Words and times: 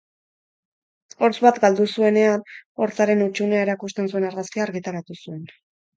Hortz 1.25 1.35
bat 1.43 1.59
galdu 1.65 1.85
zuenean, 1.97 2.45
hortzaren 2.85 3.21
hutsunea 3.27 3.61
erakusten 3.67 4.11
zuen 4.13 4.29
argazkia 4.31 4.65
argitaratu 4.67 5.19
zuen. 5.23 5.51